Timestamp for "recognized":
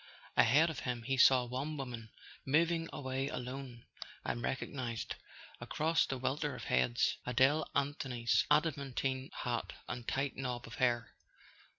4.41-5.13